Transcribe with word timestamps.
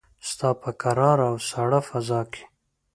ستا 0.29 0.49
په 0.61 0.69
کراره 0.81 1.25
او 1.31 1.35
ساړه 1.49 1.79
فضاکې 1.89 2.43